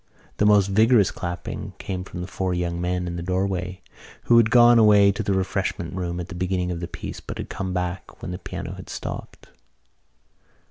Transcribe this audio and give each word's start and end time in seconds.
The 0.37 0.47
most 0.47 0.65
vigorous 0.65 1.11
clapping 1.11 1.73
came 1.77 2.03
from 2.03 2.21
the 2.21 2.27
four 2.27 2.55
young 2.55 2.81
men 2.81 3.05
in 3.05 3.17
the 3.17 3.21
doorway 3.21 3.81
who 4.23 4.37
had 4.37 4.49
gone 4.49 4.79
away 4.79 5.11
to 5.11 5.21
the 5.21 5.33
refreshment 5.35 5.93
room 5.93 6.19
at 6.19 6.27
the 6.27 6.33
beginning 6.33 6.71
of 6.71 6.79
the 6.79 6.87
piece 6.87 7.19
but 7.19 7.37
had 7.37 7.49
come 7.49 7.71
back 7.71 8.19
when 8.19 8.31
the 8.31 8.39
piano 8.39 8.71
had 8.73 8.89
stopped. 8.89 9.49